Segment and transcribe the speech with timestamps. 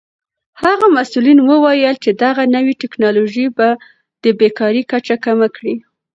[0.63, 3.67] هغه مسؤل وویل چې دغه نوې تکنالوژي به
[4.23, 5.75] د بیکارۍ کچه کمه کړي.